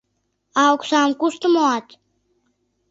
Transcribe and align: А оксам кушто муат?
А 0.59 0.61
оксам 0.73 1.09
кушто 1.19 1.47
муат? 1.53 1.87